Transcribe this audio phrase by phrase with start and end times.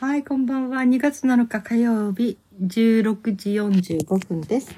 [0.00, 0.80] はい、こんばんは。
[0.80, 4.74] 2月7日火曜日、16時45分です。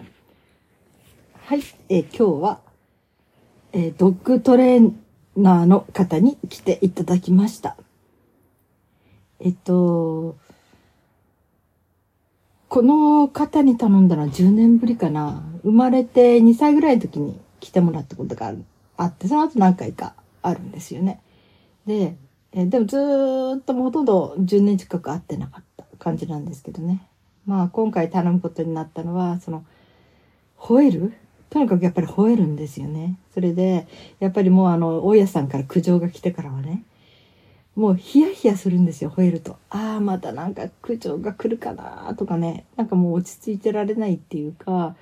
[1.44, 2.60] はい、えー今日は、
[3.72, 4.92] えードッグトレー
[5.36, 7.76] ナーの方に来ていただきました。
[9.38, 10.36] えっと、
[12.68, 15.44] この方に頼んだのは10年ぶりかな。
[15.62, 18.64] 生まれて2歳ぐらいの時に来てもらったことがある
[18.96, 21.20] あって、その後何回かあるんですよね。
[21.86, 22.16] で、
[22.54, 27.06] えーでもずーっともほとんど10年近く会ってなかった感じなんですけどね。
[27.46, 29.64] まあ今回頼むことになったのは、その、
[30.58, 31.12] 吠える？
[31.50, 33.18] とにかくやっぱり吠えるんですよね。
[33.34, 33.86] それで、
[34.20, 36.84] やっぱりもうあの、大家さんから苦情が来てからはね、
[37.74, 39.56] もうヒヤヒヤするんですよ、吠えると。
[39.70, 44.94] ああ、またなんか苦情が来るかなとかね、なんかもう落ち着いてられないっていうか、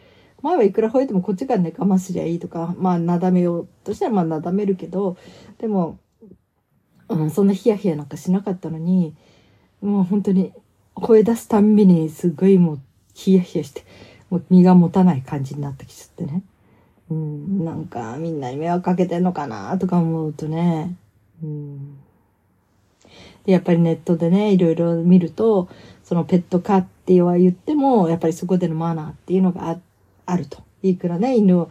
[0.43, 5.17] 前はいくら吠えてもこっちがね、我慢すりゃいいとか、まあ、なだめようとしたらまあ、なだめるけど、
[5.59, 5.99] でも、
[7.11, 9.15] うん、そんなヒヤヒヤなんかしなかったのに、
[9.83, 10.53] もう本当に
[10.95, 12.81] 声出すたんびにすごいもう
[13.15, 13.85] ヒヤヒヤして、
[14.31, 16.43] もう身が持たない感じになってきちゃってね。
[17.11, 20.97] うん、なんかみんなに迷惑かけてんのかなとか思うとね。
[21.43, 21.99] うん、
[23.45, 25.69] で、やっぱりネットでね、いろいろ見ると、
[26.05, 29.79] そのペット飼っては言っても、やっぱりそこでのマナーっていうのがあ
[30.27, 30.63] あると。
[30.83, 31.71] いくらね、犬を、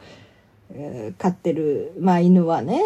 [0.72, 2.82] え飼ってる、まあ犬はね、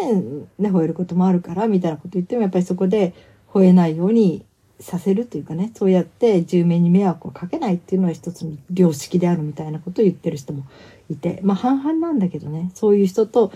[0.58, 3.14] ね、吠えることもあるから、みたいなこと言っても、やっぱりそこで
[3.52, 4.44] 吠えないように
[4.80, 10.64] させるというかね、そうやって住民に迷惑をかけないっていうのは一つの良識であるみたいなことを言ってる人も
[11.10, 13.52] いて、まあ半々なんだけどね、そういう人と、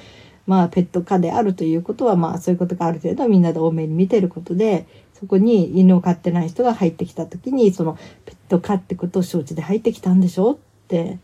[0.46, 11.18] まあペット可であるということは、まあそういうことがある程度みんなで多めに見てることで、そこに犬を飼ってない人が入ってきた時に、そのペット可ってことを承知で入ってきたんでしょって、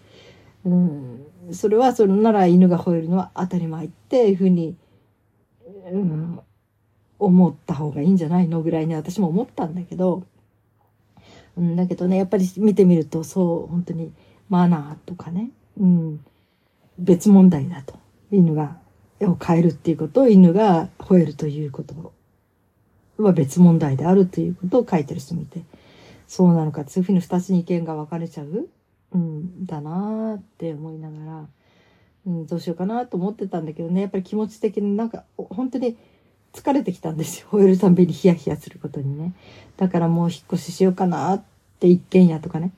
[0.66, 4.76] うん、それはそれなら犬が吠えるのは当たり前っていうふうに、
[5.90, 6.40] うん、
[7.18, 10.24] 思った方がいいんじゃないのぐらいに私も思ったんだけど、
[11.56, 14.12] うん、だけどね、やっぱり見てみるとそう、本当に
[14.48, 16.24] マナーとかね、うん、
[16.98, 17.94] 別問題だと。
[18.30, 18.78] 犬が
[19.20, 22.12] を変えるっていうことを犬が吠えるということ
[23.16, 25.62] は別問題であるということを書いてる人もいて、
[26.26, 28.68] そうなのか、そういうふうに二つに意見が分かれちゃう
[29.14, 31.46] うん、だなーって思いながら、
[32.26, 35.96] うん、どうしようかなと思ってたんだけどね、やっぱり気持ち的になんか、本当に
[36.52, 37.48] 疲れてきたんですよ。
[37.50, 39.32] 吠えるたんびにヒヤヒヤすることにね。
[39.76, 41.42] だからもう引っ越ししようかなっ
[41.80, 42.72] て一軒家とかね、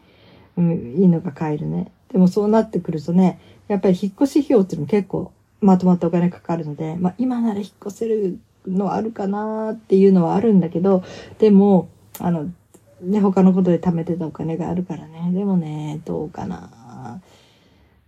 [0.57, 1.91] うん、犬が飼えるね。
[2.13, 11.03] でもそうなってくるとね、やっぱり引っ越し費用っていうのも結構まとまったお金かかるので、まあ今なら引っ越せるのはあるかなっていうのはあるんだけど、
[11.39, 11.89] でも、
[12.19, 12.51] あの、
[13.01, 15.31] ね、他のことで貯めてたお金があるからね。
[15.33, 17.21] でもね、どうかな。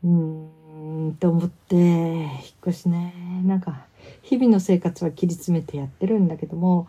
[0.03, 2.31] うーん、と思って、引っ
[2.69, 3.15] 越しね。
[3.45, 3.85] なんか、
[4.23, 6.89] 日々の生活は切り詰めてやってるんだけども、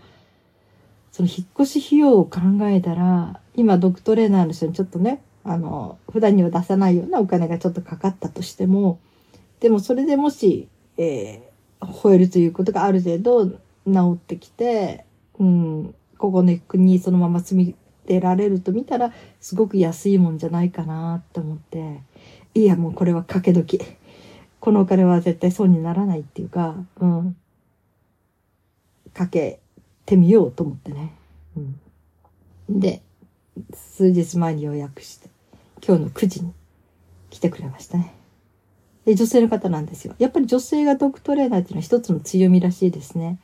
[1.11, 8.99] その引っ越し費用を考えたら、今ドッグトレーナーの人にちょっとね、あの、普段には出さないようなお金がちょっとかかったとしても、
[9.59, 10.67] でもそれでもし、
[10.97, 13.57] えー、吠えるということがある程度治
[14.13, 15.05] ってきて、
[15.39, 17.75] うん、ここの国にそのまま住み
[18.09, 22.01] 出られると見たら、すごく安いもんじゃないかなって思って、
[22.55, 23.79] いや、もうこれは賭け時。
[24.59, 27.37] このお金は絶対損にならないっていうか、うん。
[29.13, 29.59] かけ
[30.07, 31.13] てみようと思ってね。
[31.55, 31.59] う
[32.73, 32.79] ん。
[32.79, 33.03] で、
[33.75, 35.29] 数日前に予約して、
[35.85, 36.51] 今日の9時に
[37.29, 38.15] 来てくれましたね。
[39.05, 40.15] で、女性の方なんですよ。
[40.17, 43.39] やっぱり女性がドッグトレーナーっていうのは一つの強みらしいですね。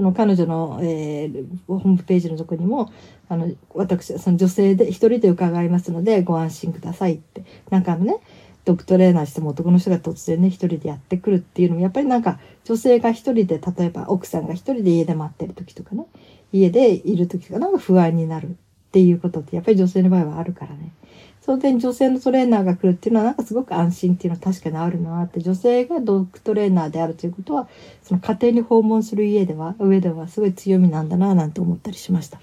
[0.00, 2.90] その彼女の、えーホームページのとこにも、
[3.28, 7.44] あの、私、その女性で一人で伺いますのでご安心くださいって。
[7.68, 8.16] なんかあのね、
[8.64, 16.06] ドッグトレーナーしても男の人が突然ね、一人でやってくるっていうのも、やっぱりなんか女性が一人で、例えば奥さんが一人で家で待ってる時とかね、
[16.50, 18.50] 家でいる時とかなんか不安になるっ
[18.92, 20.92] ていうことってやっぱり女性の場合はあるからね。
[21.40, 27.68] その点女性のトレーナーが来るっていうのはなんかすごく安心っていうのは確かにあるなって、女性がドッグトレーナーであるということは、
[28.02, 32.40] その家庭に訪問する家では、上ではすごい強みなんだななんて思ったりしました。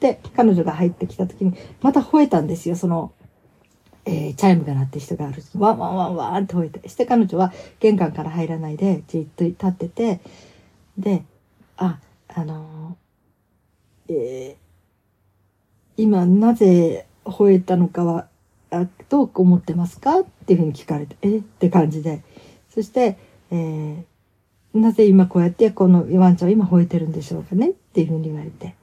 [0.00, 3.12] で、彼女が入ってきた時に、また吠えたんですよ、その、
[4.04, 5.42] えーチャイムが鳴って人がある。
[5.56, 6.88] ワンワンワンワンって吠えて。
[6.88, 10.20] して彼女は玄関から入らないでじっと立ってて、
[10.98, 11.24] で、
[11.76, 11.98] あ、
[12.28, 14.68] あのーえー
[15.96, 18.26] 今なぜ吠えたのかは、
[18.70, 20.20] あどう思ってますか？
[20.20, 21.38] っていうふうに聞かれて、え？
[21.38, 22.22] って感じで。
[22.74, 23.16] そして、
[23.50, 24.02] えー
[24.74, 27.70] なぜ今こうやってこのワンちゃん今吠えてるんでしょうかね？
[27.70, 28.74] っていうふうに言われて。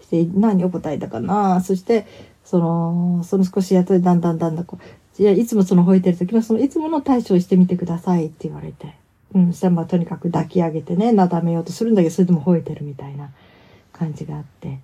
[0.00, 1.60] して何を答えたかな？
[1.60, 2.06] そして、
[2.44, 4.84] その、その少し後でだんだんだんだんこう、
[5.16, 8.94] じゃあいつもその吠えてる時のそのいつもの対処をしてみてくださいって言われて。
[9.34, 13.30] うん、したらまあとにかく抱き上げてね、なだめようとするんだけど、それでも吠えてるみたいな
[13.92, 14.78] 感じがあって。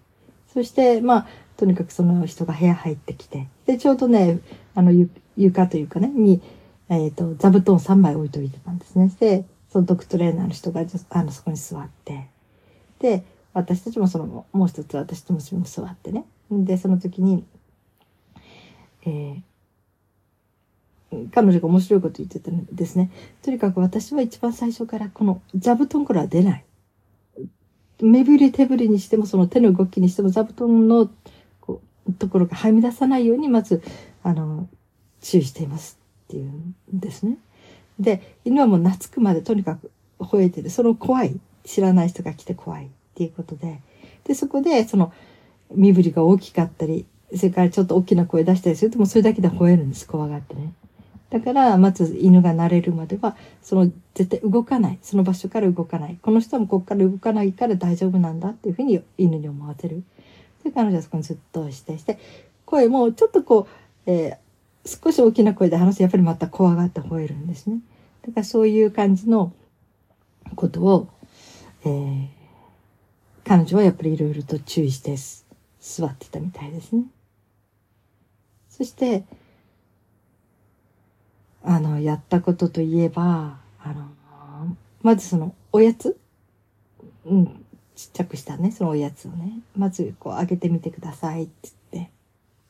[0.53, 1.27] そして、まあ、
[1.57, 4.41] とにかくその人が部屋入ってきて、で、ちょうどね、
[4.75, 4.93] あの、
[5.37, 6.41] 床というかね、に、
[6.89, 9.11] えっ、ー、と、座布団3枚置いといてたんですね。
[9.21, 12.29] で、そのドクトレーナーの人が、あの、そこに座って、
[12.99, 16.25] で、私たちもその、もう一つ私と娘も座ってね。
[16.51, 17.45] で、その時に、
[19.05, 23.11] えー、彼女が面白いこと言ってたんですね。
[23.43, 26.65] とにかく私は一番最初からこの座布団からは出ない。
[28.01, 31.09] 目振り手振りにしても、その手の動きにしても、座布団の
[32.19, 33.83] ところがはみ出さないように、まず、
[34.23, 34.69] あの、
[35.21, 37.39] 注意していますっていうんですね。
[37.99, 40.71] で、犬はもう懐くまでとにかく吠えてる。
[40.71, 41.39] その怖い。
[41.65, 43.81] 知らない人が来て怖いっていうことで。
[44.25, 45.13] で、そこで、その、
[45.75, 50.07] 身振りが大きかったり、それからちょっと大きな声出したりすると、もうそれだけで吠えるんです。
[50.07, 50.73] 怖がってね。
[51.31, 54.99] だから、まず犬が慣れるまでは、その、絶対動かない。
[55.03, 56.19] その場所から動かない。
[56.21, 60.03] この人もここから動かないから大丈夫なんだっていうふうに犬に思わせる。
[60.65, 62.19] で、彼女はそこにずっとしてして、
[62.65, 63.69] 声もちょっとこ
[64.07, 67.81] う、えー、少し大きな声で話すやっぱりまた怖がって吠えるんですね。
[68.23, 69.53] だからそういう感じの
[70.55, 71.09] ことを、
[71.85, 72.29] えー、
[73.45, 75.17] 彼女はやっぱりいろいろと注意して
[75.81, 77.05] 座ってたみたいですね。
[78.69, 79.25] そして、
[81.65, 84.09] あの、やったことといえば、あの、
[85.03, 86.19] まずその、おやつ？
[87.25, 87.62] うん、
[87.95, 89.61] ちっちゃくしたね、そのおやつをね。
[89.77, 92.13] まず、こう、あげてみてくださいって言って。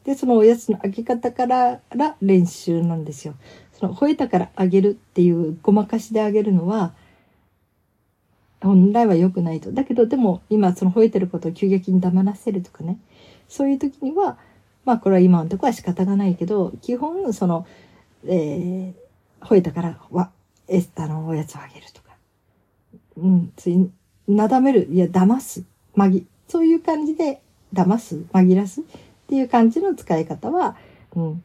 [0.04, 3.34] で、そのおやつのあげ方からら練習なんですよ。
[3.72, 6.94] その、吠えたからあげるっていうごまかしであげるのは、
[8.60, 9.72] 本来は良くないと。
[9.72, 12.98] だけど、でも、今、その吠えてることを急激に黙らせるとかね。
[13.48, 14.38] そういう時には、
[14.84, 17.66] まあ、これは今のところは仕方がないけど、基本、その、
[18.24, 20.30] えー、吠えたからわ、
[20.68, 22.16] え、あの、おやつをあげるとか。
[23.16, 23.90] うん、つい、
[24.28, 25.64] なだめる、いや、騙す、
[25.94, 27.40] まぎ、そういう感じで、
[27.72, 28.84] 騙す、紛らすっ
[29.28, 30.76] ていう感じの使い方は、
[31.14, 31.42] うん、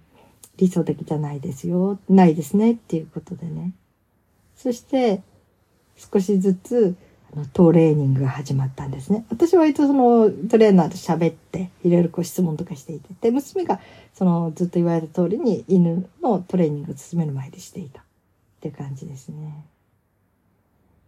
[0.58, 3.74] 理想的じゃないですよ、ないですねっていうことでね。
[4.56, 5.22] そして、
[5.96, 6.96] 少しずつ、
[7.34, 9.26] あのトレーニングが始まったんですね。
[9.30, 13.82] 私は割とそのトレーナーと喋って、いろいろこう質問とかしていて、で、娘が
[14.14, 18.04] そのずっと言われた通りに犬のトレーニングを進める前でしていたっ
[18.62, 19.66] ていう感じですね。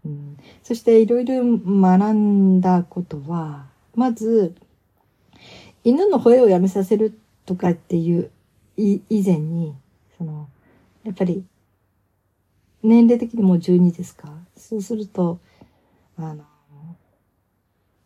[0.09, 4.55] うん、そしていろいろ学んだことは、まず、
[5.83, 8.31] 犬の吠えをやめさせるとかっていう
[8.77, 9.75] 以前に、
[10.17, 10.49] その、
[11.03, 11.45] やっぱり、
[12.81, 14.31] 年齢的にもう12ですか？
[14.55, 15.39] そうすると、
[16.17, 16.43] あの、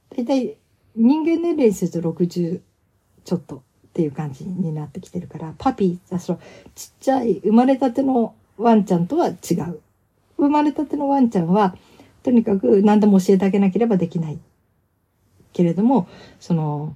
[0.10, 0.58] 大体
[0.96, 2.62] 人間年齢にすると60
[3.24, 3.60] ちょっとっ
[3.94, 6.40] ていう感じになってきてるから、パピー、その
[6.76, 9.80] ちっちゃい生まれたてのワンちゃんとは違う。
[10.38, 11.76] 生まれたてのワンちゃんは、
[12.24, 14.40] とにかく何でも教えてあげなければできない。
[15.52, 16.08] けれども、
[16.40, 16.96] その、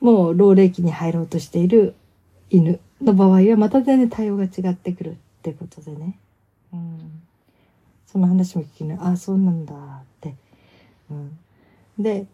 [0.00, 1.94] もう老齢期に入ろうとしている
[2.50, 6.18] 犬の場合はまた全然対応が違ってくるってことでね。
[6.72, 7.22] うん。
[8.06, 9.76] その話も聞きなああ、そうなんだっ
[10.20, 10.34] て。
[11.10, 11.38] うん。
[11.98, 12.26] で、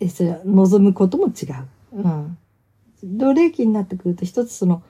[0.00, 1.46] え、それは望むことも違
[1.92, 2.02] う。
[2.02, 2.38] うん。
[3.04, 4.82] 奴隷期になってくると一つその、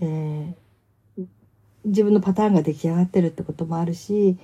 [0.00, 1.26] えー、
[1.84, 4.36] 自分のパターンが出来上がってるってこともあるし、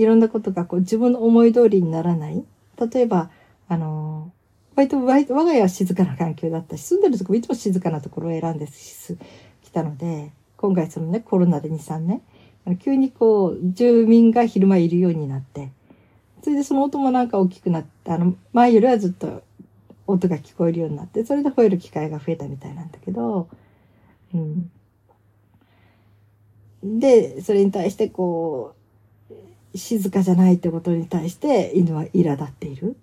[0.00, 2.44] いろんなことがこう自分の思い通りにならない。
[2.92, 3.30] 例えば、
[3.68, 4.32] あの
[4.74, 12.22] 割と、割と我が家は静かな環境だったし、住んでるとこもいつも静かなところを選んできたので、今回そのね、コロナで2、3年、
[12.78, 15.70] 急にこう、住民が昼間いるようになって、
[16.42, 19.42] それでその音もなんか大きくなって、あの、前よりはずっと
[20.06, 23.48] 音が聞こえるようになって、それで吠える機会が増えたみたいなんだけど、
[24.34, 24.70] うん。
[26.82, 28.79] で、それに対してこう、
[29.74, 32.96] 静かじゃないってことに対して犬は苛立っている。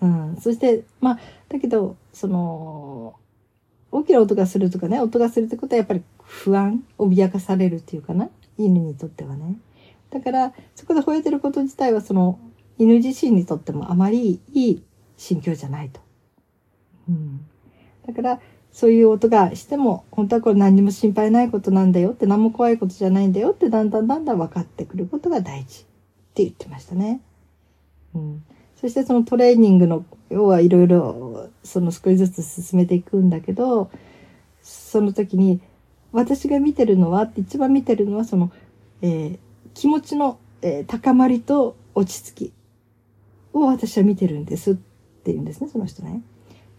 [0.00, 0.36] うん。
[0.40, 1.18] そして、まあ、
[1.48, 3.14] だけど、その、
[3.90, 8.28] 大きな音がするとかね、音がするってことはやっぱり不安、脅かされるっていうかな。
[8.58, 9.56] 犬にとってはね。
[10.10, 12.38] だから、そこで吠えてること自体はその
[12.78, 14.82] 犬自身にとってもあまりいい
[15.16, 16.00] 心境じゃないと。
[17.08, 17.46] うん。
[18.06, 18.40] だから、
[18.74, 25.84] そういう音がしても、本当はこれ何にも心配ないことなんだよって、何も怖いことじゃないんだよって、だんだんだんだん分かってくることが大事っ
[26.34, 27.20] て言ってましたね。
[28.16, 28.44] うん。
[28.80, 33.92] そしてそのトレーニングの、要はいろいろ、その少しずつ進めていくんだけど、
[34.60, 35.60] その時に、
[36.10, 38.50] 私が見てるのは、一番見てるのは、その、
[39.02, 39.38] えー、
[39.74, 42.52] 気持ちの、えー、高まりと落ち着き
[43.52, 46.24] を私は見てるんですって言うんですね、その人ね。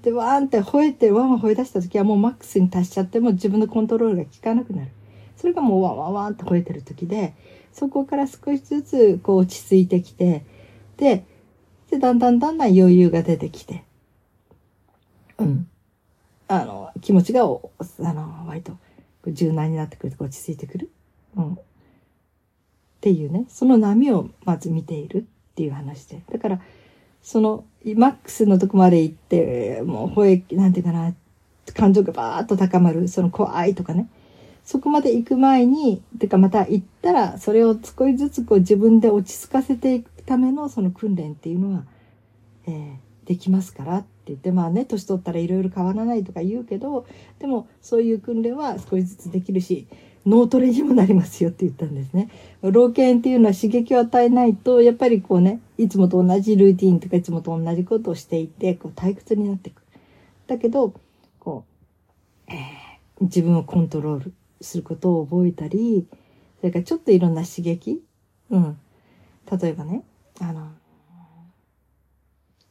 [0.05, 4.91] で、わーんって吠えて、ワンワン吠え出した時はもうマックスに達しちゃっても自分のコントロールが効かなくなる。
[5.35, 7.33] それがもうワンワンワンって吠えてる時で、
[7.73, 10.45] そこから少しずつこう落ち着いてきて、
[10.97, 11.25] で、
[11.89, 13.83] で、だんだんだんだん余裕が出てきて、
[15.39, 15.67] うん。
[16.47, 17.45] あの、気持ちが、あ
[18.13, 18.77] の、割と
[19.27, 20.91] 柔軟になってくると落ち着いてくる。
[21.35, 21.53] うん。
[21.53, 21.57] っ
[23.01, 26.21] ていうね、その波をまず見ているっていう話で。
[26.31, 26.61] だから、
[27.25, 27.65] その、
[27.95, 31.11] マックスのとこまで行って、もう、吠え、なんていうかな、
[31.73, 34.07] 感情がバーッと高まる、その怖いとかね。
[34.63, 41.85] そこまで行く前に、てかまた行ったら、それを少しずつこう自分で落ち着かせていくためのその訓練っていうのは、
[42.67, 47.07] えー、できますからって言って、まあね、年取ったらいろいろ変わらないとか言うけど、
[47.39, 49.87] でもそういう訓練は少しずつできるし、
[50.25, 52.29] 脳トレにもなりますよって言ったんですね。
[52.63, 59.83] 老犬っていうのは刺激を与えないと、やっぱりこうね、いつもと同じルーティンとかいつもと同じことをしていて、こう退屈になっていく。
[60.47, 60.93] だけど、
[61.39, 61.65] こ
[62.47, 62.57] う、えー、
[63.21, 66.07] 自分をコントロールすることを覚えたり、
[66.59, 68.03] それからちょっといろんな刺激
[68.49, 68.77] うん。
[69.61, 70.03] 例えばね、
[70.39, 70.71] あの、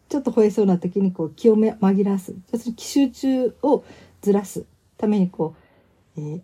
[0.09, 2.35] ちょっと吠えそうな時にこう気を紛らわす。
[2.77, 3.85] 集中を
[4.23, 4.65] ずらす
[4.97, 5.55] ためにこ
[6.17, 6.41] う、えー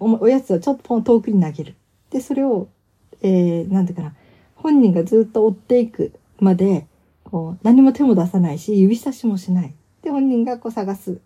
[0.00, 1.74] おやつをちょっとポン遠くに投げる。
[2.10, 2.68] で、それを、
[3.22, 4.14] えー、なんていうかな、
[4.56, 6.86] 本人がずっと追っていくまで、
[7.24, 9.74] こう、何も手も出さないし、指差しもしない。
[10.02, 11.20] で、本人がこう探す。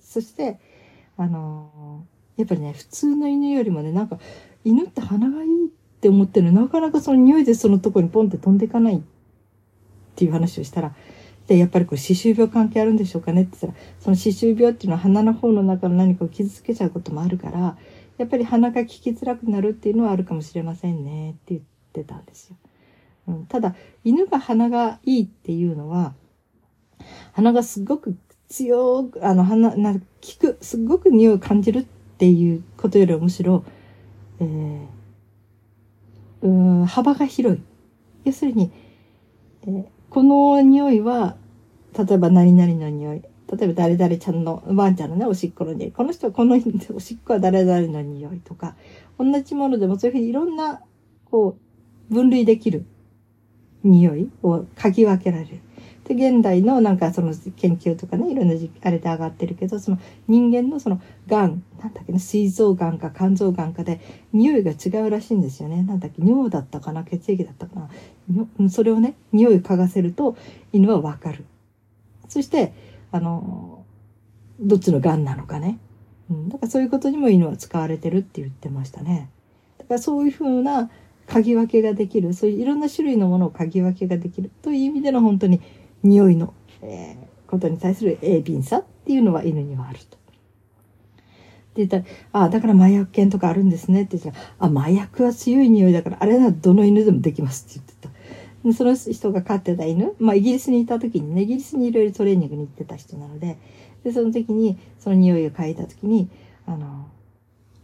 [0.00, 0.58] そして、
[1.16, 4.18] あのー、やっぱりね、普通の犬よりもね、なんか、
[4.64, 5.68] 犬って鼻がいいっ
[6.00, 9.00] て思ってるなかなかその匂いでそのとこにポンって飛んでいかないっ
[10.14, 10.94] ていう話をしたら、
[11.48, 13.42] で、やっぱりこう、歯周病関係あるんでしょうかね？
[13.42, 17.78] って言ったら、その歯周病っていうのは鼻の方の中の何かを傷つけちゃうこともあるから、
[18.18, 21.60] やっぱり鼻が効きづらくなるっていうのはあるかもしれませんねって言っ
[21.94, 22.56] てたんですよ。
[23.28, 23.74] うん、ただ、
[24.04, 26.12] 犬が鼻がいいっていうのは、
[27.32, 28.14] 鼻がすごく
[28.50, 30.00] 強く、あの、鼻、な、効
[30.38, 31.84] く、すごく匂いを感じるっ
[32.18, 33.64] ていうことよりむしろ、
[34.40, 34.86] えー、
[36.42, 36.50] う
[36.82, 37.62] ん、幅が広い。
[38.24, 38.70] 要するに、
[39.62, 41.36] えーこの匂いは、
[41.96, 43.22] 例えば何々の匂い。
[43.50, 45.92] 例えば誰々ちゃんの、ワンちゃんのね、おしっこの匂い。
[45.92, 46.56] この人はこの
[46.94, 48.74] おしっこは誰々の匂いとか、
[49.18, 50.80] 同じものでもそういうふうにいろんな、
[51.30, 51.56] こ
[52.10, 52.86] う、分類できる
[53.84, 55.60] 匂いを嗅ぎ分けられる。
[56.08, 64.00] で、現代のなんかその研究とかね、いろんなあれで上がってるけど、その人間のその癌、なんだっけね、膵臓癌か肝臓癌かで
[64.32, 65.82] 匂いが違うらしいんですよね。
[65.82, 67.88] なんだっけ、尿だったかな、血液だったか
[68.58, 68.70] な。
[68.70, 70.36] それをね、匂い嗅がせると
[70.72, 71.44] 犬はわかる。
[72.28, 72.72] そして、
[73.12, 73.84] あの、
[74.60, 75.78] どっちの癌なのかね。
[76.30, 79.30] うん、だからそういうことにも犬は使われてるって言ってましたね。
[79.76, 80.90] だからそういうふうな
[81.28, 85.60] 嗅ぎ分けができる、そういういろんな種類のものを嗅ぎ分けができるという意味での本当に
[86.02, 90.04] 匂いの、えー、ことに対する鋭敏さっていうのは犬にはあると。
[90.04, 90.10] っ
[91.78, 98.18] て言ったら、ああ、だから麻薬犬とかあるんですねって言ったら、あ、麻薬は強い匂いだから、あれならどの犬でもできますって言ってた。
[98.64, 103.56] でその人が飼ってた犬、まあイギリスにいた時にね、イギリスにいろいろトレーニングに行ってた人なので、
[104.02, 106.28] で、その時に、その匂いを嗅いだ時に、
[106.66, 107.08] あの、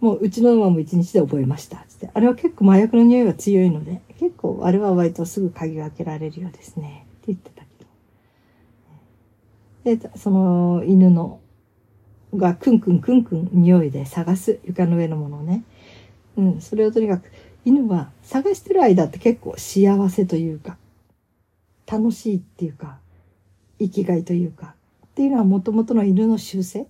[0.00, 1.84] もううちの馬も一日で覚えました。
[1.88, 2.10] つって。
[2.12, 7.06] あれは結構麻薬の匂いが強いので、結構あれは割とすぐ嗅ぎ分けられるようですね。
[7.08, 7.53] って言ってた
[9.84, 11.40] で、その犬の、
[12.34, 15.62] がクンクンクンクン匂いで探す床の上のものをね。
[16.36, 17.30] うん、それをとにかく
[17.64, 20.76] 犬は探してる間って結構幸せというか、
[21.86, 22.98] 楽しいっていうか、
[23.78, 24.74] 生きがいというか、
[25.06, 26.86] っていうのはもともとの犬の習性？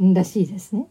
[0.00, 0.88] らしいですね。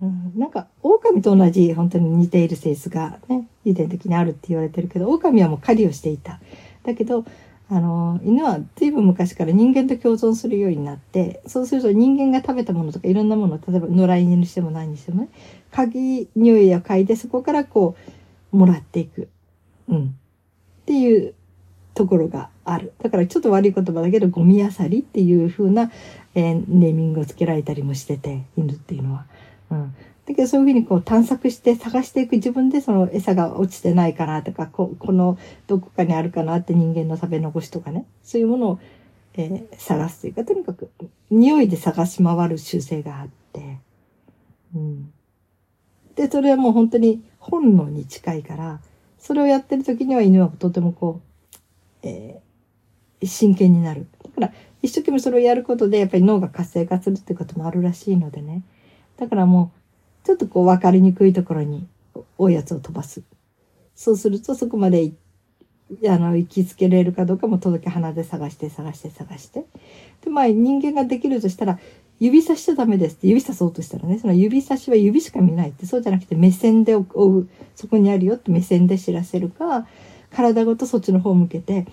[0.00, 6.40] うん、なんか、狼と同じ本当に似ている性質がね、遺伝的にあるって言われてるけど、狼はもう狩りをしていた。
[6.84, 7.24] だけど、
[7.72, 15.30] あの、犬は随分昔から人間と共存するようになって、そうすると人間が食べたものとかいろんなもの、例えば野良犬にしても何にしてもね、
[15.70, 17.96] 鍵、匂いや嗅いでそこからこ
[18.52, 19.30] う、もらっていく。
[19.88, 20.04] うん。
[20.06, 21.32] っていう
[21.94, 22.92] ところがある。
[23.02, 25.90] だからちょっと悪い言葉だけど、ゴミあさりっていう風な、
[26.34, 29.24] えー、ネーミングをつけられたりもしてて、犬っていうのは。
[29.70, 29.94] うん。
[30.32, 38.06] だけどそういうふうにこう探索して探していく自分でその餌が落ちてないかなとかここのどこかにあるかなって人間の食べ残しとかね。
[38.22, 38.80] そういうものを、
[39.34, 40.90] えー、探すというかとにかく
[41.30, 43.78] 匂いで探し回る習性があって、
[44.74, 45.12] うん、
[46.16, 48.80] でそれはもう本当に本能に近いから
[49.18, 51.20] それをやってる時には犬はとてもこ
[52.02, 54.06] う、えー、真剣になる。
[54.24, 58.62] だから一生懸命それをやることでやっぱり脳が活性化するってこともあるらしいのでね。
[59.18, 59.81] だからもう
[60.24, 61.86] ちょっとこう分かりにくいところに
[62.38, 63.22] おやつを飛ばす。
[63.94, 65.12] そうするとそこまで
[66.08, 69.66] あの、行きつけれるかどうかも届け花で探して探して探して。
[70.24, 71.78] で、まあ人間ができるとしたら、
[72.18, 79.86] 指さしちゃダメですって指さそうとしたらね、その指差しは指しか見ないって、そうじゃなくて目線で追う、そこにあるよって目線で知らせるか、
[80.30, 81.86] 体ごとそっちの方向けて、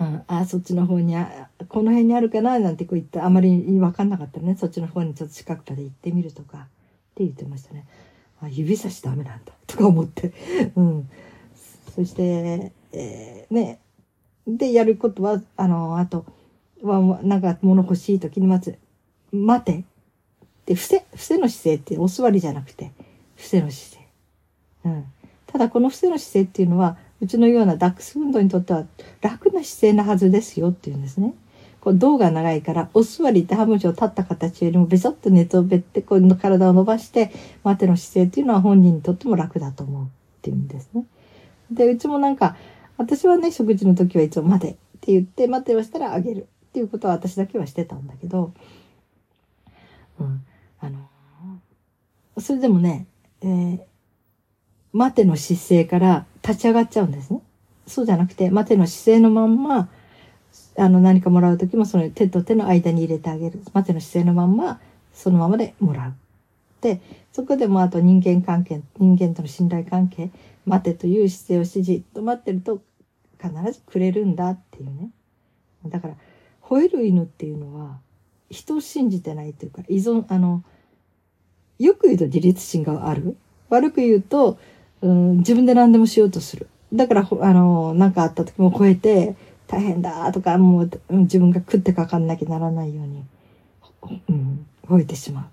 [0.00, 6.66] うん、あ、そっちの方にあ、この辺にあるかななんてこう言って、あまり分かんなかったらね、そっちの方にちょっと近くまで行ってみるとか、
[7.14, 7.86] って言ってましたね。
[8.42, 10.32] あ、指差しダメなんだ、とか思って。
[10.74, 11.08] うん。
[11.94, 13.78] そして、えー、ね、
[14.46, 16.26] で、やることは、あの、あと、
[16.82, 18.78] は、なんか物欲しい時にまず、
[19.32, 19.84] 待て。
[20.66, 22.90] で、伏せ、伏せの姿勢ってお座りじゃなくて、
[23.36, 24.08] 伏せの姿勢。
[24.84, 25.04] うん。
[25.46, 28.86] ただこの伏せの姿勢っていうのは、うちのようなダックス運動にとっては
[29.20, 31.32] 楽な姿勢なはずですよっていうんですね。
[31.84, 37.30] こう胴が長いからお座りってハムジを立った形よりもべそっと熱をべってこう体を伸ばして
[37.62, 40.08] 待ての姿勢っていうのは本人にとっても楽だと思うっ
[40.40, 41.04] ていうんですね。
[41.70, 42.56] で、うちもなんか
[42.96, 48.54] 私はね食事の時はいつも待てって言って待てをしたらあげるっていうことは私だけはしてたんだけど、
[50.18, 50.42] うん、
[50.80, 51.08] あの、
[52.40, 53.06] それでもね、
[53.42, 53.80] えー、
[54.94, 57.42] 待ての姿勢から立ち上がっちゃうんですね。
[57.86, 59.90] そうじゃなくて、待ての姿勢のまんま、
[60.76, 63.60] あの、何かもらうときもその手と手の間に入れてあげる。
[63.72, 64.80] 待ての姿勢のまんま、
[65.12, 66.14] そのままでもらう。
[66.80, 67.00] で、
[67.32, 70.30] そこでもあと人間関係、人間との信頼関係、
[70.66, 72.82] 待てという姿勢をしじっと待ってると
[73.40, 75.10] 必ずくれるんだっていうね。
[75.86, 76.14] だから、
[76.62, 77.98] 吠える犬っていうのは、
[78.50, 80.64] 人を信じてないというか、依存、あの、
[81.78, 83.36] よく言うと自立心がある。
[83.68, 84.58] 悪く言うと、
[85.02, 86.68] うん、自分で何でもしようとする。
[86.92, 93.24] だから、あの、何かあった時も超えて、大変だとか、もう自分が食ってかかんなきゃならないように、
[94.28, 95.44] うん、吠えてしまう。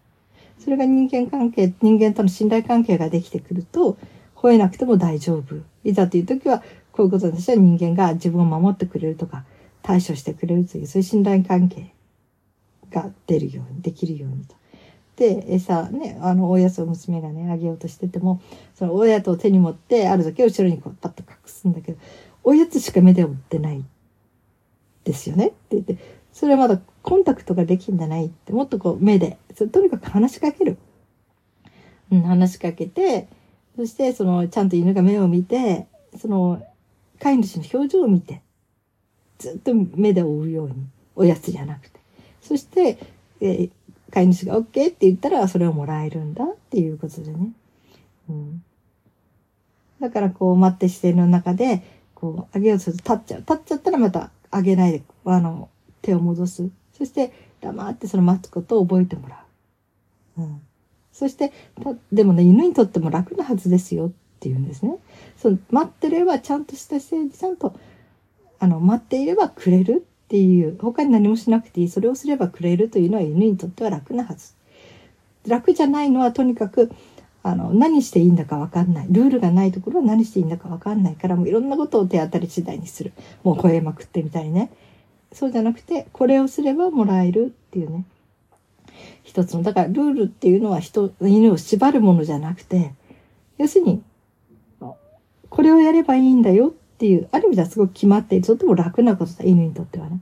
[0.62, 3.98] それが人間関係、人間との信頼関係ができてくると、
[4.36, 5.56] 吠えなくても大丈夫。
[5.84, 9.46] いざという時は、こういうことにしては人間が自分を守ってくれるとか、
[9.82, 11.94] 対処してくれるという、そういう信頼関係
[12.92, 14.56] が出るように、できるようにと。
[15.16, 18.42] で、餌ね、あの、おやつを娘がね、あげようとしてても、
[18.76, 21.98] そのおやつを手に持って、ある時後ろにこうパッと隠すんだけど、
[22.44, 23.84] おやつしか目で追ってない
[25.04, 25.98] ですよねって言って、
[26.34, 29.38] それはまだコンタクトができんじゃないって、もっとこう目で、
[29.72, 30.78] とにかく話しかける。
[32.12, 33.28] うん、話しかけて、
[33.76, 35.88] そしてその、ちゃんと犬が目を見て、
[36.18, 36.64] その、
[37.20, 38.42] 飼い主の表情を見て、
[39.40, 40.76] ずっと目で追うように、
[41.16, 42.00] おやつじゃなくて。
[42.42, 42.98] そして、
[43.40, 43.72] えー、
[44.12, 47.50] 飼い主が OK って言ったらそれをもらえるんだっていうことでね。
[48.30, 48.64] うん。
[50.00, 51.84] だからこう待って姿勢の中で、
[52.16, 53.40] こう、上げようとすると立っちゃう。
[53.42, 55.70] 立っちゃったらまた上げないで、あの、
[56.02, 56.70] 手を戻す。
[56.98, 59.46] そして黙ってその待つことを覚えてもら
[60.38, 60.42] う。
[60.42, 60.62] うん。
[61.12, 61.52] そして、
[62.12, 64.98] でもね、犬にとっても楽なはずですよっていうんですね。
[65.38, 67.74] その待ってればちゃんとした姿勢でちゃんと、
[68.60, 74.54] あの、待っていればくれるっていう、他に何もしなくていい、それをすればくれるというのは犬にとっては楽なはず。
[75.48, 76.92] 楽じゃないのはとにかく、
[77.44, 79.08] あの、何していいんだかわかんない。
[79.10, 83.14] ルールがないところは何していいんだかわかんないから、もういろんなことを手当たり次第にする。
[83.44, 84.72] もう超えまくってみたいね。
[85.34, 88.06] そうじゃなくて、これをすればもらえるっていうね。
[89.24, 92.94] 一つの、だからルールっていうのは人、犬を縛るものじゃなくて、
[93.58, 94.04] 要するに、
[95.50, 100.22] これをやればいいんだよっていう、ある意味ではすごく決まっている、とても楽なことだ、犬にとってはね。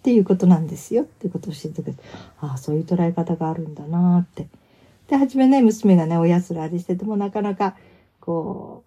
[0.00, 2.02] っていうことなんですよっていうことを教えてくれて、
[2.40, 4.46] ああ、そういう捉え方があるんだなって。
[5.08, 7.76] で、初めね、娘がね、おやつらあれしててもなかなか、
[8.20, 8.84] こ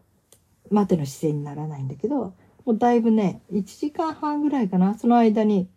[0.70, 2.34] う、待ての姿勢にならないんだけど、
[2.66, 5.68] もうだいぶね、1時間半ぐらいかな、その間に、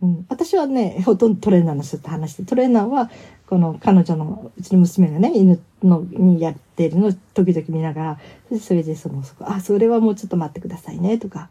[0.00, 3.10] うん、私はね、ほとんどトレーナーの人と話して、トレーナーは、
[3.46, 8.18] この彼女の、うちの娘がね、犬のにやってるのを時々見なが
[8.50, 11.50] ら、それでその、そこ、あ、それはもうちょっと待ってくださいね、とか、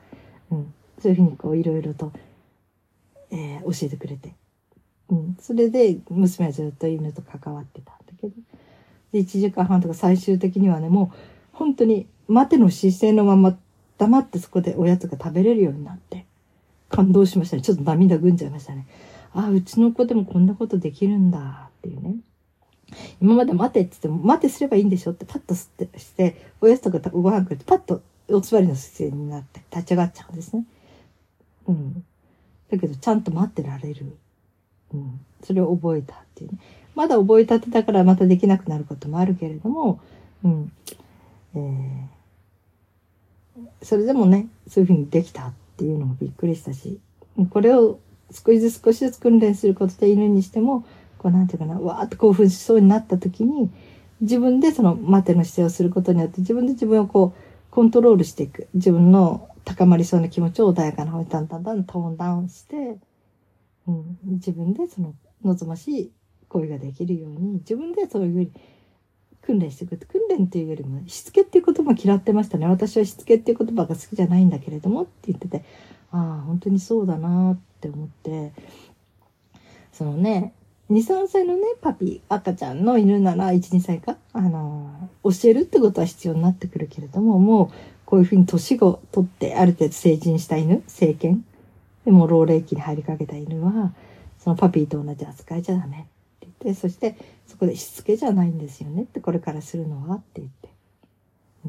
[0.49, 2.11] うん、そういうふうにこう、いろいろと、
[3.31, 4.33] えー、教えてくれて。
[5.09, 8.33] うん、それで、娘はずっと犬と関わってたんだけど、
[9.11, 11.17] で、1時間半とか最終的にはね、もう、
[11.51, 13.57] 本当に、待ての姿勢のまま、
[13.97, 16.25] 黙ってそこでおやつが食べれるようになって、
[16.89, 17.61] 感動しましたね。
[17.61, 18.87] ちょっと涙ぐんじゃいましたね。
[19.33, 22.15] あ、うちの子でもこんなことできるんだっていうね。
[23.21, 30.65] 今まで待てって言っても、待てすればいいんでしょってパッと吸ってして、おやつとかご飯くれてパッとお座りの姿勢になって立ち上がっちゃうんですね。
[31.67, 32.05] うん。
[32.71, 34.17] だけどちゃんと待ってられる。
[34.93, 35.19] うん。
[35.43, 36.57] それを覚えたっていうね。
[36.95, 39.99] まだ覚えたてだからまたできなくなることもあるけれども、
[40.43, 40.71] うん。
[41.55, 46.99] えー、それでもね、そういうふうにできたっていうのもびっくりしたし、
[47.49, 47.99] これを
[48.31, 50.85] 少しずつ少しずつ訓練することで犬にしても、
[51.17, 53.69] こうなんていうかな、わーっと興奮しそうになった時に、
[54.21, 58.67] 自分でその待ての姿勢をすることによって自分で自分をこうコントロールしていく。
[58.73, 62.97] 自分の高まりそうな気持ちを穏やかな方にだんだんだんトーンダウンして、
[63.87, 66.11] うん、自分でその望ましい
[66.47, 68.51] 声ができるように、自分でそういうふうに
[69.41, 69.97] 訓練していく。
[69.97, 72.65] 訓練っていうよりも、しつけっていう言葉嫌ってましたね。
[72.65, 75.63] 私はしつけっていう言葉が好きじゃないんだけれどもって言ってて、
[76.11, 78.53] ああ、本当にそうだなって思って、
[79.91, 80.53] そのね、
[80.89, 87.69] 2、3歳のね、パピー、赤ちゃんの犬なら1、2歳か、あの、教えるってことは必要になってくるけれども、もう、
[88.05, 91.43] こういうふうに年を取って、ある程度成人した犬、成犬、
[92.05, 93.93] でも老齢期に入りかけた犬は、
[94.39, 96.07] そのパピーと同じ扱いじゃダメって
[96.41, 97.15] 言って、そして
[97.47, 100.69] そこでしつけじゃないんですよねって、これからするのはって言って。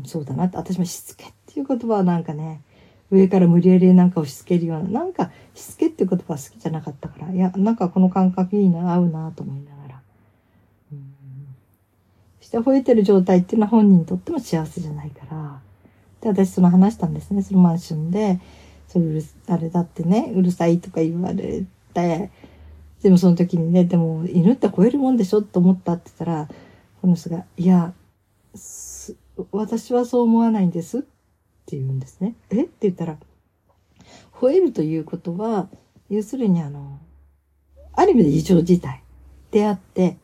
[0.06, 2.62] そうだなって、私もしつけっていう言葉はなんかね、
[3.10, 10.00] 上から無理やりなんか押し付けるような、なんかしつけっていう言葉は好きじゃなかったから、いや、なんかこの感覚いいな、合うなと思いながら。
[10.92, 11.04] うん。
[12.40, 15.60] そして吠えてる状態っていうのは本人にとっても幸せじゃないから。
[16.22, 18.40] で、私その話したんですね、そのマンションで。
[18.94, 22.30] そういう、あれだってね、うるさいとか言われて、
[23.02, 26.48] でもその時にね、でも犬って吠えるもんでしょと思ったって言ったら、
[27.02, 27.92] この人が、いや、
[29.50, 32.36] 私はそう思わないんですって言うんですね。
[32.50, 32.62] え？
[32.62, 33.18] って言ったら、
[34.32, 35.68] 吠えるということは、
[36.08, 37.00] 要するにあの、
[37.94, 39.02] ある意味で異常事態
[39.50, 40.18] であって、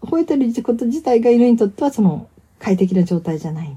[0.00, 2.28] 吠えてること自体が犬にとってはその
[2.60, 3.76] 快適な状態じゃない。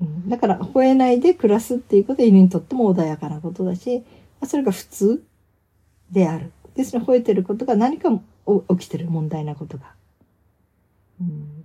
[0.00, 4.04] うん、だから、吠えないで暮らすっていうことは犬にとっても穏やかなことだし、
[4.44, 5.24] それが普通
[6.10, 6.52] である。
[6.74, 9.94] ですね、吠えてることが何か起きてる問題なことが。
[11.20, 11.64] うん、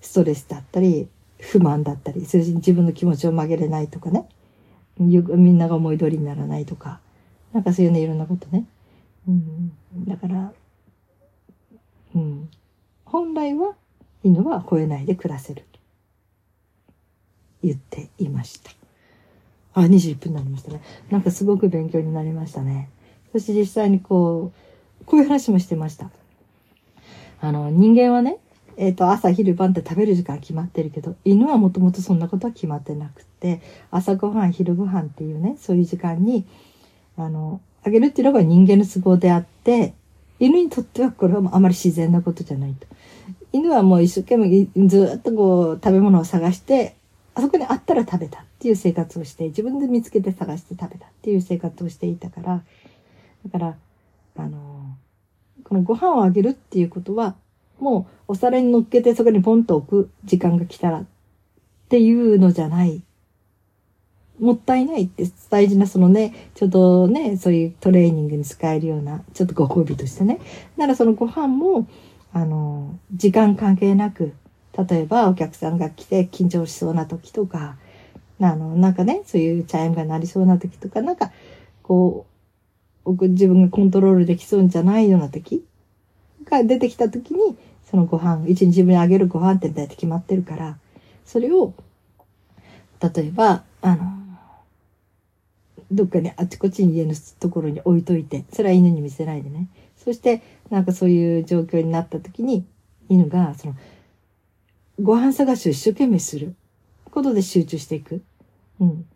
[0.00, 4.28] ストレスだったり、不満だったり、それ自分の気持ちを曲げれないとかね。
[4.98, 5.16] み
[5.52, 7.00] んなが思い通りにならないとか。
[7.52, 8.66] なんかそういうね、いろんなことね。
[9.28, 9.72] うん、
[10.06, 10.52] だから、
[12.14, 12.48] うん、
[13.04, 13.74] 本来は
[14.24, 15.77] 犬は吠えないで暮らせると
[17.62, 18.70] 言っていました。
[19.74, 20.82] あ、21分になりましたね。
[21.10, 22.90] なんかすごく勉強になりましたね。
[23.32, 24.52] そして実際にこ
[25.00, 26.10] う、こういう話もしてました。
[27.40, 28.38] あの、人間はね、
[28.76, 36.46] えっ、ー、と、朝、昼、晩って食べる時間決まってるけど、犬はもともとそんなことは決まってなくて、朝ごはん、昼ごはんっていうね、そういう時間に、
[37.16, 39.94] あの、あげるっていうのが人間の都合であって、
[40.40, 42.86] 犬にとってはこれはあまり自然なことじゃないと。
[43.52, 46.94] 犬はもう一生懸命ずっとこう食べ物を探して、
[47.34, 52.62] あそこにあったら食べたっていう生活をして、自分で見つけて探して食べたっていう生活をしていたから、
[53.44, 53.76] だから、
[54.36, 54.96] あの、
[55.64, 57.36] このご飯をあげるっていうことは、
[57.78, 61.04] もうお皿に乗っけてそこにポンと置く時間が来たらっ
[61.88, 63.02] ていうのじゃない。
[64.38, 70.40] もったいないって大事なそのね、ちょっとね、そういうトレーニングに使えるような、ちょっとご褒美としてね。
[70.76, 71.88] ならそのご飯も、
[72.32, 74.32] あの、時間関係なく、
[74.86, 77.76] 例えばお客さんが来て緊張しそうな時とか、
[78.40, 81.32] あの、なんかね、そういうチャイムが鳴りそうな時とか、なんか、
[81.82, 82.26] こ
[83.04, 85.64] う、僕自分がコントロールできそうじゃないような時
[86.44, 87.56] が出てきた時に、
[87.90, 90.78] そのご飯、一日自分にあげるご飯って大体決まってるから、
[91.24, 91.74] それを、
[93.00, 94.18] 例えば、あの、
[95.90, 99.68] どっかにあちこちに家のところに置いといて、それは犬に見せないでね。
[99.96, 102.64] そして、なんかそういう状況になった時に、
[103.08, 103.74] 犬が、その、
[105.00, 106.54] ご飯探しを一生懸命する
[107.10, 108.22] ことで集中していく。
[108.80, 109.06] うん。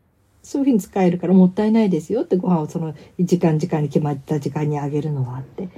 [0.42, 5.68] そういうふうに使えるからもったいないですよってご飯をその時間時間に決まった時間にあげるのはって。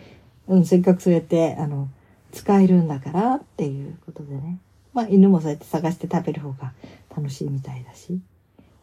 [0.49, 1.89] うん、せっかくそうやって、あの、
[2.33, 4.59] 使えるんだからっていうことでね。
[4.93, 6.73] まあ犬もそうやって探して食べる方が
[7.17, 8.21] 楽しいみたいだし。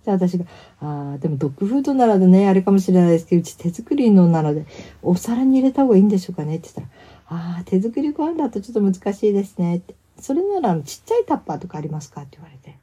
[0.03, 0.45] じゃあ私が、
[0.79, 4.65] ああ、でもドッグフードならでね、あれかもしれないですけど、うち手作りのなので、
[5.03, 9.95] お皿に入れた方がいいんでしょうかねって言ったら、ああ、手作りご飯だとちょっと難しいですねって。
[10.21, 12.21] それならちっちゃいタッパーとかありますか？
[12.21, 12.77] って言われて。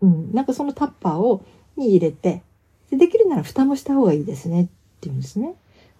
[0.00, 1.44] うん、なんかそのタッパーを
[1.76, 2.42] に入れて、
[2.90, 4.70] でできるなら蓋もした方がいいですねって
[5.02, 5.54] 言うんですね。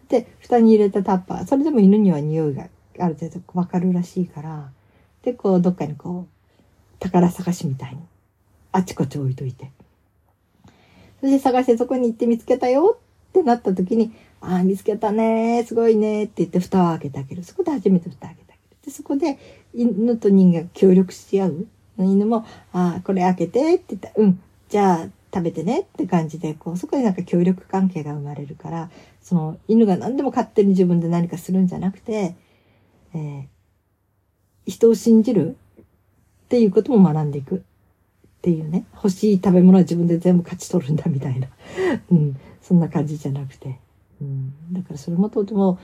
[0.09, 2.69] で、蓋に入れたタッパー、それでも犬には匂いが
[3.01, 4.71] ある程度わかるらしいから、
[5.23, 7.99] で、こう、どっかにこう、宝探しみたいに、
[8.71, 9.73] あちこち置いといて。
[11.21, 12.99] そして探してそこに行って見つけたよ
[13.31, 17.43] ってなった時に、ああ、見つけたねすごいねって言って蓋を開けてあげる。
[17.43, 18.77] そこで初めて蓋を開けてあげる。
[18.85, 19.39] で、そこで
[19.77, 21.67] 犬と人間が協力し合う？
[21.99, 28.91] 犬も、ああ、これ開けてって言ったら、うん、じゃあ食べてねって感じで、こう、そこでなんか協力関係が生まれるから、
[29.23, 32.37] その犬が何でも勝手に自分で何かするんじゃなくて、
[33.15, 33.45] えー、
[34.67, 35.85] 人を信じるっ
[36.49, 37.59] ていうことも学んでいくっ
[38.43, 41.49] ていうね、欲しい食べ物は自分で全部勝ち取るんだみたいな、
[42.13, 43.79] うん、そんな感じじゃなくて、
[44.21, 45.79] うん、だからそれもとても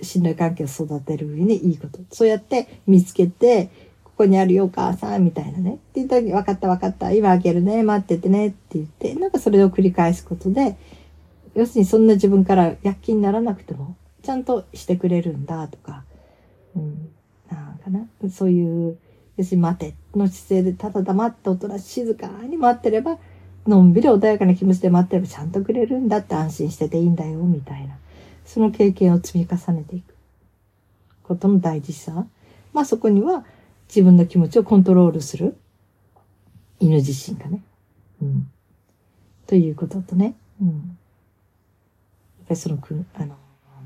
[0.00, 1.98] 信頼関係を育てる上にいいこと。
[2.10, 3.70] そうやって見つけて、
[4.04, 5.72] ここにあるよ、お母さん、みたいなね。
[5.72, 10.76] って言った時、分かった分かった、今開けるね、待っててね、って言って、なんかそれを繰り返すことで、
[11.54, 16.04] 要するにそんな自分から躍起にならなくても、ちゃんとしてくれるんだ、とか、
[16.76, 17.08] うん、
[17.50, 18.98] なんかな、そういう、
[19.38, 23.18] 要するに待ての姿勢でただ黙っておとな静かに待ってれば、
[23.66, 27.96] のんびり穏やかな気持ちで待ってればちゃんとくれるんだって安心してていいんだよ、みたいな。
[28.52, 30.14] その経験を積み重ねていく
[31.22, 32.26] ことの大事さ。
[32.74, 33.46] まあそこには
[33.88, 35.56] 自分の気持ちをコントロールする
[36.78, 37.62] 犬自身がね。
[38.20, 38.50] うん。
[39.46, 40.34] ということとね。
[40.60, 40.68] うん。
[40.68, 40.76] やっ
[42.48, 43.36] ぱりそのく、あの、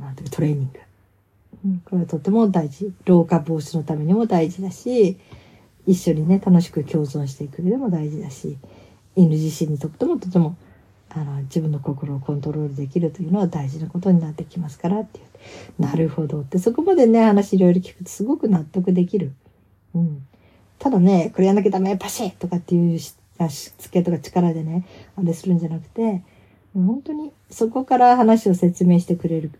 [0.00, 0.80] なんていうトレーニング。
[1.64, 2.92] うん、これはとても大事。
[3.04, 5.16] 老化防止のためにも大事だし、
[5.86, 8.58] 一緒にね、楽しく共存していく上でも大事だし、
[9.14, 10.56] 犬自身にとってもとても、
[11.16, 15.82] あの、自分の心をコントロールできるというのは大事なことになってきますからっていう。
[15.82, 19.32] なるほどって、そこまでね、話いろいろ聞くとすごく納得できる。
[19.94, 20.26] うん。
[20.78, 23.14] ただね、これやんなきゃダメ、パシッとかっていうし
[23.78, 26.22] つけとか力でね、あれするんじゃなくて、
[26.74, 29.50] 本当にそこから話を説明してくれる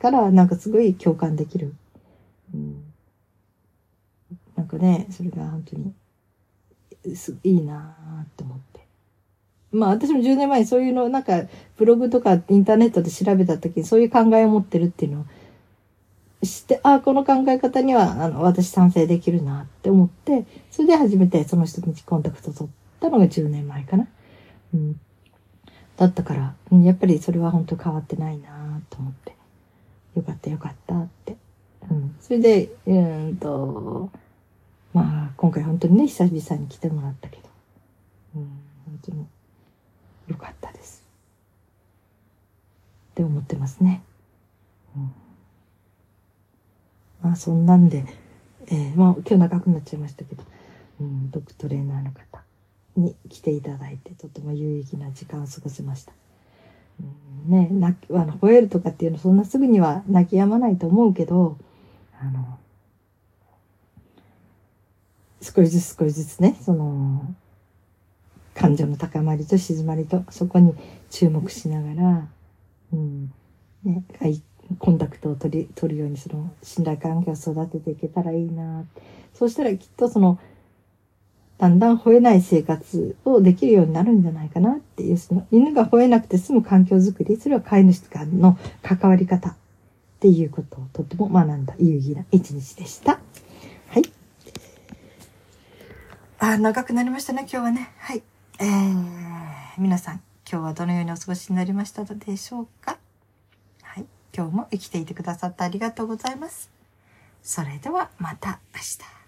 [0.00, 1.74] から、なんかすごい共感できる。
[2.54, 2.82] うん、
[4.56, 8.71] なんかね、それが本当に、すいいなぁって思って。
[9.72, 11.42] まあ私も10年前にそういうの、なんか
[11.76, 15.24] ブログとかインターネットで調べた時にそういう考えを持ってるっていうのを
[16.44, 24.06] 知って、ああ、この考え方にはあの私賛成できるなって思って、それで初めてその人にコンタクト取ったのが10年前かな。
[24.74, 25.00] うん。
[25.96, 29.32] だったから、うん、やっぱりそれは本当変わってないなと思って。
[30.16, 31.36] よかったよかったって。
[31.90, 32.16] うん。
[32.20, 34.10] それで、うんと、
[34.92, 37.42] まあ、今回本当にね、久々に来てもらったけど。
[38.36, 38.42] うん、
[38.86, 39.26] 本当に、
[40.32, 41.04] よかったです。
[43.12, 44.02] って思ってますね。
[44.96, 45.12] うん。
[47.22, 48.04] まあ、そんなんで、
[48.66, 50.42] えー、まあ、今日長くなっちゃいましたけど、
[51.00, 52.42] うん、ドッグトレーナーの方
[52.96, 56.12] に来ていただいて、とても有意義な時間を過ごせました。
[57.00, 61.58] うん、ね、泣き、あの、吠えるとかっていうの、そんなすぐには泣き止まないと思うけど、
[62.18, 62.58] あの、
[65.42, 67.34] 少しずつ少しずつね、その、
[68.54, 70.74] 感情の高まりと静まりと、そこに
[71.10, 72.28] 注目しながら、
[72.92, 73.32] うん、
[73.84, 74.04] ね、
[74.78, 78.84] コンタクトを取り、取るように、その、信頼関係を育てていけたらいいな
[79.34, 80.38] そうしたらきっとその、
[81.58, 89.54] だんだん吠えない生活をできるようになるんじゃないかなっていう、その犬が吠えなくて済む環境づくり、それは飼い主間の関わり方っ
[90.20, 93.20] ていうことをとても学んだ有意義な一日でした。
[93.88, 94.02] はい。
[96.38, 97.92] あ、長くなりましたね、今日はね。
[97.98, 98.22] はい。
[98.62, 99.04] えー、
[99.76, 102.96] 皆さん、今日はどのようにお過ごしになりましたでしょうか？
[103.82, 104.06] はい。
[104.32, 106.70] 今日も生きていてくださってありがとうございます。
[107.42, 109.21] それではまた明日。